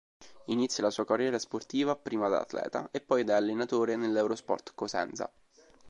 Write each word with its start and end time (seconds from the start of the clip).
Inizia 0.45 0.83
la 0.83 0.89
sua 0.89 1.05
carriera 1.05 1.37
sportiva 1.37 1.95
prima 1.95 2.27
da 2.27 2.39
atleta 2.39 2.89
e 2.89 3.01
poi 3.01 3.23
da 3.23 3.35
allenatore 3.37 3.95
nell'Eurosport 3.95 4.71
Cosenza. 4.73 5.31